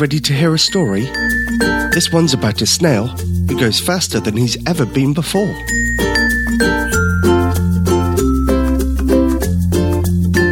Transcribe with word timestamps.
ready 0.00 0.20
to 0.20 0.32
hear 0.32 0.54
a 0.54 0.58
story? 0.58 1.06
This 1.92 2.12
one's 2.12 2.32
about 2.32 2.62
a 2.62 2.66
snail 2.66 3.08
who 3.08 3.58
goes 3.58 3.80
faster 3.80 4.20
than 4.20 4.36
he's 4.36 4.56
ever 4.68 4.86
been 4.86 5.12
before. 5.12 5.52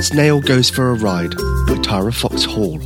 Snail 0.00 0.40
Goes 0.40 0.70
for 0.70 0.90
a 0.90 0.94
Ride 0.94 1.34
by 1.66 1.76
Tara 1.82 2.12
Fox 2.12 2.44
Hall. 2.44 2.80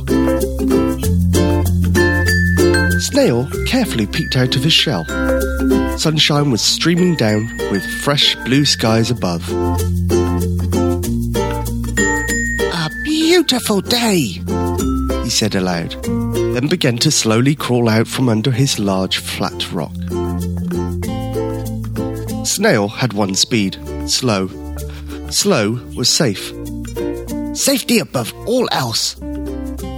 Snail 2.99 3.47
carefully 3.65 4.07
peeked 4.07 4.35
out 4.35 4.55
of 4.57 4.63
his 4.63 4.73
shell. 4.73 5.05
Sunshine 5.97 6.51
was 6.51 6.61
streaming 6.61 7.15
down 7.15 7.55
with 7.71 7.85
fresh 8.01 8.35
blue 8.43 8.65
skies 8.65 9.09
above. 9.09 9.47
A 12.71 12.89
beautiful 13.05 13.79
day, 13.79 14.41
he 15.23 15.29
said 15.29 15.55
aloud, 15.55 15.95
then 16.59 16.67
began 16.67 16.97
to 16.97 17.09
slowly 17.09 17.55
crawl 17.55 17.87
out 17.87 18.05
from 18.05 18.27
under 18.27 18.51
his 18.51 18.79
large 18.79 19.19
flat 19.19 19.71
rock. 19.71 19.95
Snail 22.45 22.89
had 22.89 23.13
one 23.13 23.33
speed 23.33 23.77
slow. 24.05 24.49
Slow 25.29 25.79
was 25.95 26.09
safe. 26.09 26.51
Safety 27.53 27.99
above 27.99 28.33
all 28.45 28.67
else, 28.73 29.13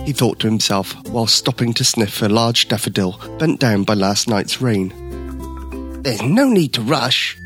he 0.05 0.13
thought 0.13 0.37
to 0.41 0.47
himself 0.47 0.93
while 1.07 1.25
stopping 1.25 1.73
to 1.73 1.83
sniff 1.83 2.21
a 2.21 2.27
large 2.27 2.67
daffodil 2.67 3.19
bent 3.39 3.59
down 3.59 3.83
by 3.83 3.95
last 3.95 4.27
night's 4.27 4.61
rain. 4.61 4.89
There's 6.03 6.21
no 6.21 6.47
need 6.47 6.73
to 6.73 6.83
rush. 6.83 7.39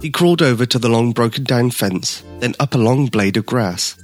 He 0.00 0.10
crawled 0.10 0.40
over 0.40 0.64
to 0.64 0.78
the 0.78 0.88
long 0.88 1.12
broken 1.12 1.44
down 1.44 1.72
fence, 1.72 2.22
then 2.38 2.54
up 2.58 2.74
a 2.74 2.78
long 2.78 3.08
blade 3.08 3.36
of 3.36 3.44
grass. 3.44 3.96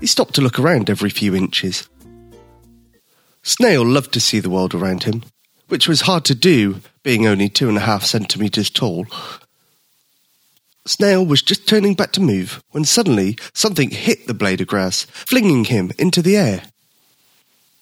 He 0.00 0.06
stopped 0.06 0.34
to 0.36 0.40
look 0.40 0.58
around 0.58 0.88
every 0.88 1.10
few 1.10 1.34
inches. 1.34 1.86
Snail 3.46 3.86
loved 3.86 4.12
to 4.12 4.18
see 4.18 4.40
the 4.40 4.50
world 4.50 4.74
around 4.74 5.04
him, 5.04 5.22
which 5.68 5.86
was 5.86 6.00
hard 6.00 6.24
to 6.24 6.34
do, 6.34 6.80
being 7.04 7.28
only 7.28 7.48
two 7.48 7.68
and 7.68 7.78
a 7.78 7.82
half 7.82 8.04
centimetres 8.04 8.68
tall. 8.68 9.06
Snail 10.84 11.24
was 11.24 11.42
just 11.42 11.68
turning 11.68 11.94
back 11.94 12.10
to 12.10 12.20
move 12.20 12.60
when 12.72 12.84
suddenly 12.84 13.38
something 13.54 13.90
hit 13.90 14.26
the 14.26 14.34
blade 14.34 14.60
of 14.60 14.66
grass, 14.66 15.04
flinging 15.04 15.66
him 15.66 15.92
into 15.96 16.22
the 16.22 16.36
air. 16.36 16.64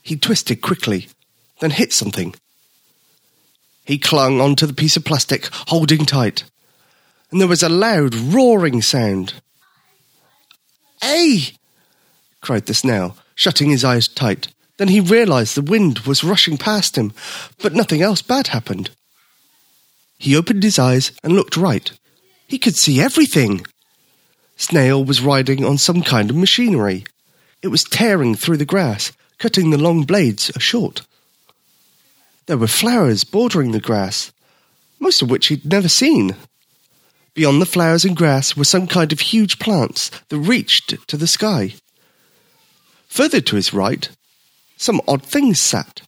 He 0.03 0.19
twisted 0.19 0.61
quickly, 0.61 1.09
then 1.61 1.70
hit 1.70 1.95
something. 1.95 2.35
He 3.87 3.97
clung 3.97 4.42
onto 4.42 4.67
the 4.67 4.75
piece 4.75 4.98
of 4.98 5.07
plastic, 5.07 5.48
holding 5.69 6.05
tight, 6.05 6.45
and 7.31 7.41
there 7.41 7.48
was 7.48 7.62
a 7.62 7.70
loud 7.70 8.15
roaring 8.15 8.83
sound. 8.83 9.33
Hey! 11.01 11.57
cried 12.42 12.67
the 12.67 12.75
snail, 12.75 13.17
shutting 13.35 13.70
his 13.70 13.83
eyes 13.83 14.07
tight. 14.07 14.48
Then 14.77 14.89
he 14.89 15.00
realized 15.00 15.55
the 15.55 15.62
wind 15.62 16.00
was 16.00 16.25
rushing 16.25 16.58
past 16.58 16.97
him, 16.97 17.12
but 17.58 17.75
nothing 17.75 18.03
else 18.03 18.22
bad 18.22 18.48
happened. 18.48 18.91
He 20.19 20.36
opened 20.36 20.62
his 20.62 20.78
eyes 20.78 21.12
and 21.22 21.34
looked 21.34 21.56
right. 21.56 21.91
He 22.47 22.58
could 22.58 22.77
see 22.77 23.00
everything. 23.00 23.67
Snail 24.56 25.05
was 25.05 25.20
riding 25.20 25.64
on 25.64 25.78
some 25.78 26.02
kind 26.02 26.30
of 26.30 26.36
machinery. 26.36 27.05
It 27.62 27.69
was 27.69 27.84
tearing 27.84 28.34
through 28.34 28.58
the 28.58 28.64
grass, 28.64 29.12
cutting 29.39 29.70
the 29.70 29.78
long 29.78 30.02
blades 30.02 30.50
short. 30.58 31.02
There 32.47 32.58
were 32.58 32.67
flowers 32.67 33.25
bordering 33.25 33.72
the 33.72 33.80
grass, 33.80 34.33
most 35.00 35.22
of 35.22 35.30
which 35.30 35.47
he'd 35.48 35.64
never 35.64 35.89
seen. 35.89 36.36
Beyond 37.34 37.61
the 37.61 37.67
flowers 37.67 38.05
and 38.05 38.17
grass 38.17 38.56
were 38.56 38.64
some 38.64 38.86
kind 38.86 39.12
of 39.12 39.20
huge 39.20 39.58
plants 39.58 40.11
that 40.28 40.39
reached 40.39 40.95
to 41.06 41.17
the 41.17 41.27
sky. 41.27 41.75
Further 43.08 43.40
to 43.40 43.57
his 43.57 43.73
right, 43.73 44.08
some 44.84 45.00
odd 45.08 45.22
things 45.22 45.62
sat. 45.62 46.02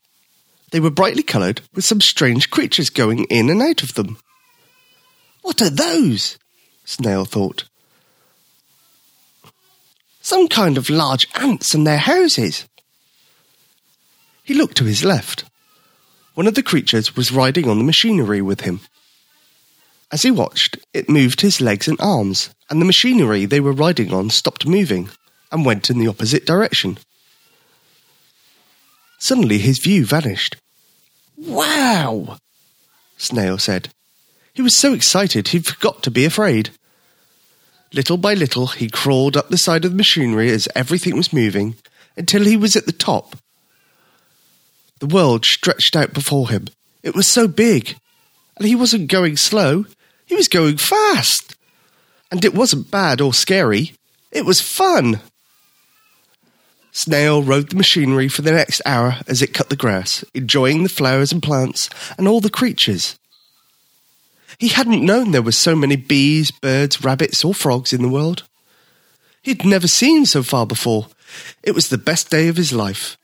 They 0.70 0.81
were 0.81 0.91
brightly 0.91 1.22
coloured, 1.22 1.62
with 1.75 1.87
some 1.87 2.03
strange 2.03 2.50
creatures 2.50 2.91
going 2.91 3.25
in 3.31 3.48
and 3.48 3.62
out 3.62 3.82
of 3.82 3.94
them. 3.94 4.19
What 5.41 5.62
are 5.62 5.70
those? 5.70 6.38
Snail 6.84 7.25
thought. 7.25 7.64
Some 10.20 10.47
kind 10.48 10.76
of 10.76 10.91
large 10.91 11.26
ants 11.37 11.72
and 11.72 11.87
their 11.87 11.97
houses. 11.97 12.69
He 14.44 14.53
looked 14.53 14.76
to 14.76 14.84
his 14.84 15.03
left. 15.03 15.44
One 16.34 16.47
of 16.47 16.54
the 16.54 16.62
creatures 16.62 17.16
was 17.16 17.32
riding 17.32 17.70
on 17.70 17.78
the 17.78 17.84
machinery 17.84 18.43
with 18.43 18.60
him. 18.60 18.81
As 20.12 20.20
he 20.20 20.31
watched, 20.31 20.78
it 20.93 21.08
moved 21.08 21.41
his 21.41 21.62
legs 21.62 21.88
and 21.88 21.98
arms, 21.98 22.50
and 22.69 22.82
the 22.82 22.87
machinery 22.87 23.47
they 23.47 23.60
were 23.60 23.72
riding 23.72 24.12
on 24.12 24.28
stopped 24.28 24.66
moving 24.66 25.08
and 25.50 25.64
went 25.64 25.88
in 25.88 25.98
the 25.98 26.08
opposite 26.08 26.44
direction. 26.44 26.98
Suddenly 29.26 29.59
his 29.59 29.81
view 29.81 30.06
vanished. 30.06 30.54
Wow! 31.37 32.38
Snail 33.19 33.59
said. 33.59 33.88
He 34.54 34.62
was 34.62 34.78
so 34.78 34.94
excited 34.94 35.48
he 35.48 35.59
forgot 35.59 36.04
to 36.04 36.12
be 36.12 36.25
afraid. 36.25 36.70
Little 37.92 38.19
by 38.19 38.34
little, 38.34 38.69
he 38.69 38.88
crawled 38.88 39.37
up 39.37 39.48
the 39.48 39.59
side 39.59 39.84
of 39.84 39.91
the 39.91 39.97
machinery 39.97 40.53
as 40.53 40.69
everything 40.76 41.16
was 41.16 41.32
moving 41.32 41.75
until 42.16 42.44
he 42.44 42.56
was 42.56 42.76
at 42.76 42.87
the 42.87 42.92
top. 42.92 43.34
The 45.00 45.09
world 45.09 45.44
stretched 45.44 45.97
out 45.97 46.14
before 46.14 46.50
him. 46.50 46.69
It 47.03 47.16
was 47.16 47.26
so 47.26 47.48
big. 47.48 47.97
And 48.56 48.69
he 48.69 48.76
wasn't 48.76 49.10
going 49.10 49.37
slow, 49.37 49.87
he 50.25 50.37
was 50.37 50.47
going 50.47 50.76
fast. 50.76 51.56
And 52.31 52.44
it 52.44 52.54
wasn't 52.54 52.93
bad 52.93 53.20
or 53.20 53.34
scary, 53.34 53.94
it 54.31 54.44
was 54.44 54.60
fun. 54.60 55.19
Snail 56.97 57.43
rode 57.43 57.69
the 57.69 57.77
machinery 57.77 58.27
for 58.27 58.41
the 58.41 58.53
next 58.53 58.81
hour 58.87 59.19
as 59.29 59.43
it 59.43 59.53
cut 59.53 59.69
the 59.69 59.77
grass, 59.77 60.25
enjoying 60.33 60.83
the 60.83 60.89
flowers 60.89 61.31
and 61.31 61.43
plants 61.43 61.91
and 62.17 62.27
all 62.27 62.41
the 62.41 62.49
creatures. 62.49 63.19
He 64.59 64.69
hadn't 64.69 65.05
known 65.05 65.31
there 65.31 65.43
were 65.43 65.53
so 65.53 65.77
many 65.77 65.97
bees, 65.97 66.51
birds, 66.51 67.05
rabbits, 67.05 67.45
or 67.45 67.53
frogs 67.53 67.93
in 67.93 68.01
the 68.01 68.09
world. 68.09 68.45
He'd 69.43 69.62
never 69.62 69.87
seen 69.87 70.25
so 70.25 70.43
far 70.43 70.67
before. 70.67 71.09
It 71.62 71.75
was 71.75 71.91
the 71.91 71.99
best 71.99 72.31
day 72.31 72.49
of 72.49 72.56
his 72.56 72.73
life. 72.73 73.19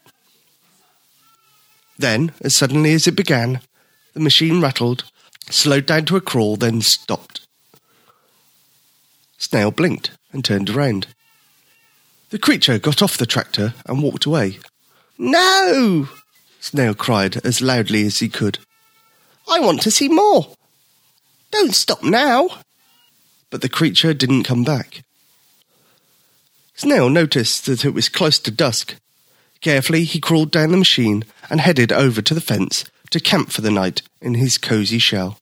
Then, 1.96 2.32
as 2.42 2.54
suddenly 2.54 2.92
as 2.92 3.06
it 3.06 3.16
began, 3.16 3.62
the 4.12 4.20
machine 4.20 4.60
rattled, 4.60 5.04
slowed 5.48 5.86
down 5.86 6.04
to 6.04 6.16
a 6.16 6.20
crawl, 6.20 6.56
then 6.56 6.82
stopped. 6.82 7.46
Snail 9.38 9.70
blinked 9.70 10.10
and 10.30 10.44
turned 10.44 10.68
around. 10.68 11.06
The 12.32 12.38
creature 12.38 12.78
got 12.78 13.02
off 13.02 13.18
the 13.18 13.26
tractor 13.26 13.74
and 13.84 14.02
walked 14.02 14.24
away. 14.24 14.58
No! 15.18 16.08
Snail 16.60 16.94
cried 16.94 17.36
as 17.44 17.60
loudly 17.60 18.06
as 18.06 18.20
he 18.20 18.30
could. 18.30 18.58
I 19.46 19.60
want 19.60 19.82
to 19.82 19.90
see 19.90 20.08
more. 20.08 20.54
Don't 21.50 21.74
stop 21.74 22.02
now. 22.02 22.48
But 23.50 23.60
the 23.60 23.68
creature 23.68 24.14
didn't 24.14 24.44
come 24.44 24.64
back. 24.64 25.02
Snail 26.74 27.10
noticed 27.10 27.66
that 27.66 27.84
it 27.84 27.92
was 27.92 28.08
close 28.08 28.38
to 28.38 28.50
dusk. 28.50 28.94
Carefully, 29.60 30.04
he 30.04 30.18
crawled 30.18 30.50
down 30.50 30.70
the 30.70 30.78
machine 30.78 31.26
and 31.50 31.60
headed 31.60 31.92
over 31.92 32.22
to 32.22 32.32
the 32.32 32.40
fence 32.40 32.86
to 33.10 33.20
camp 33.20 33.50
for 33.50 33.60
the 33.60 33.70
night 33.70 34.00
in 34.22 34.36
his 34.36 34.56
cosy 34.56 34.98
shell. 34.98 35.38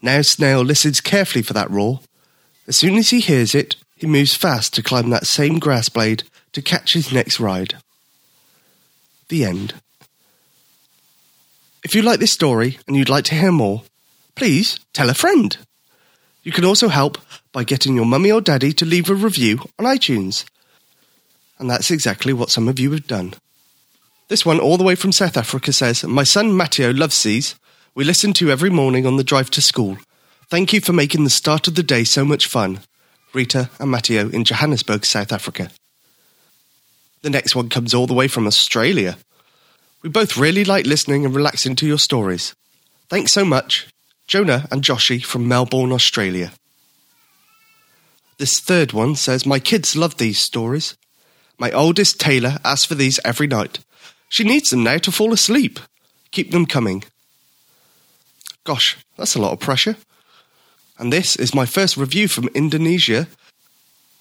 Now 0.00 0.22
Snail 0.22 0.60
listens 0.62 1.00
carefully 1.00 1.42
for 1.42 1.54
that 1.54 1.68
roar 1.72 1.98
as 2.66 2.76
soon 2.76 2.96
as 2.96 3.10
he 3.10 3.20
hears 3.20 3.54
it, 3.54 3.76
he 3.96 4.06
moves 4.06 4.34
fast 4.34 4.74
to 4.74 4.82
climb 4.82 5.10
that 5.10 5.26
same 5.26 5.58
grass 5.58 5.88
blade 5.88 6.24
to 6.52 6.62
catch 6.62 6.94
his 6.94 7.12
next 7.12 7.38
ride. 7.38 7.76
The 9.28 9.44
end. 9.44 9.74
If 11.82 11.94
you 11.94 12.02
like 12.02 12.20
this 12.20 12.32
story 12.32 12.78
and 12.86 12.96
you'd 12.96 13.08
like 13.08 13.24
to 13.26 13.34
hear 13.34 13.52
more, 13.52 13.82
please 14.34 14.80
tell 14.92 15.10
a 15.10 15.14
friend. 15.14 15.56
You 16.42 16.52
can 16.52 16.64
also 16.64 16.88
help 16.88 17.18
by 17.52 17.64
getting 17.64 17.94
your 17.94 18.06
mummy 18.06 18.30
or 18.30 18.40
daddy 18.40 18.72
to 18.74 18.84
leave 18.84 19.08
a 19.10 19.14
review 19.14 19.60
on 19.78 19.86
iTunes. 19.86 20.44
And 21.58 21.70
that's 21.70 21.90
exactly 21.90 22.32
what 22.32 22.50
some 22.50 22.68
of 22.68 22.78
you 22.78 22.90
have 22.92 23.06
done. 23.06 23.34
This 24.28 24.44
one, 24.44 24.58
all 24.58 24.76
the 24.78 24.84
way 24.84 24.94
from 24.94 25.12
South 25.12 25.36
Africa, 25.36 25.72
says 25.72 26.02
My 26.04 26.24
son 26.24 26.56
Matteo 26.56 26.92
loves 26.92 27.22
these. 27.22 27.54
We 27.94 28.04
listen 28.04 28.32
to 28.34 28.50
every 28.50 28.70
morning 28.70 29.06
on 29.06 29.16
the 29.16 29.24
drive 29.24 29.50
to 29.50 29.62
school. 29.62 29.98
Thank 30.50 30.72
you 30.72 30.80
for 30.80 30.92
making 30.92 31.24
the 31.24 31.30
start 31.30 31.68
of 31.68 31.74
the 31.74 31.82
day 31.82 32.04
so 32.04 32.24
much 32.24 32.46
fun. 32.46 32.80
Rita 33.32 33.70
and 33.80 33.90
Matteo 33.90 34.28
in 34.28 34.44
Johannesburg, 34.44 35.04
South 35.04 35.32
Africa. 35.32 35.70
The 37.22 37.30
next 37.30 37.56
one 37.56 37.68
comes 37.68 37.94
all 37.94 38.06
the 38.06 38.14
way 38.14 38.28
from 38.28 38.46
Australia. 38.46 39.16
We 40.02 40.10
both 40.10 40.36
really 40.36 40.64
like 40.64 40.86
listening 40.86 41.24
and 41.24 41.34
relaxing 41.34 41.76
to 41.76 41.86
your 41.86 41.98
stories. 41.98 42.54
Thanks 43.08 43.32
so 43.32 43.44
much, 43.44 43.88
Jonah 44.26 44.68
and 44.70 44.82
Joshi 44.82 45.24
from 45.24 45.48
Melbourne, 45.48 45.92
Australia. 45.92 46.52
This 48.36 48.60
third 48.60 48.92
one 48.92 49.14
says, 49.16 49.46
My 49.46 49.58
kids 49.58 49.96
love 49.96 50.18
these 50.18 50.38
stories. 50.38 50.96
My 51.58 51.70
oldest, 51.70 52.20
Taylor, 52.20 52.58
asks 52.64 52.84
for 52.84 52.94
these 52.94 53.18
every 53.24 53.46
night. 53.46 53.78
She 54.28 54.44
needs 54.44 54.70
them 54.70 54.82
now 54.82 54.98
to 54.98 55.12
fall 55.12 55.32
asleep. 55.32 55.80
Keep 56.32 56.50
them 56.50 56.66
coming. 56.66 57.04
Gosh, 58.64 58.98
that's 59.16 59.34
a 59.34 59.40
lot 59.40 59.52
of 59.52 59.60
pressure 59.60 59.96
and 60.98 61.12
this 61.12 61.36
is 61.36 61.54
my 61.54 61.66
first 61.66 61.96
review 61.96 62.28
from 62.28 62.48
Indonesia. 62.54 63.22
It 63.22 63.28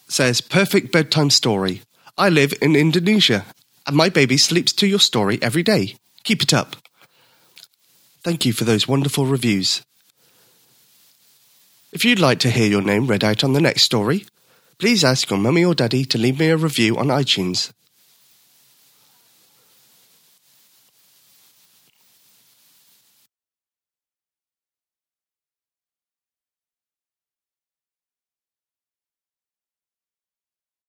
says 0.08 0.42
perfect 0.42 0.92
bedtime 0.92 1.30
story. 1.30 1.82
I 2.18 2.30
live 2.30 2.54
in 2.62 2.76
Indonesia, 2.76 3.46
and 3.88 3.96
my 3.96 4.10
baby 4.10 4.38
sleeps 4.38 4.74
to 4.74 4.88
your 4.88 5.00
story 5.00 5.40
every 5.42 5.64
day. 5.64 5.96
Keep 6.24 6.44
it 6.44 6.54
up. 6.54 6.76
Thank 8.24 8.46
you 8.46 8.54
for 8.54 8.64
those 8.64 8.88
wonderful 8.88 9.26
reviews. 9.26 9.84
If 11.92 12.06
you'd 12.06 12.20
like 12.20 12.40
to 12.40 12.50
hear 12.50 12.68
your 12.68 12.82
name 12.82 13.08
read 13.08 13.24
out 13.24 13.44
on 13.44 13.54
the 13.54 13.62
next 13.62 13.84
story, 13.84 14.26
please 14.80 15.04
ask 15.04 15.30
your 15.30 15.40
mummy 15.40 15.64
or 15.64 15.76
daddy 15.76 16.06
to 16.06 16.18
leave 16.18 16.40
me 16.40 16.50
a 16.50 16.58
review 16.58 16.98
on 16.98 17.08
iTunes. 17.08 17.72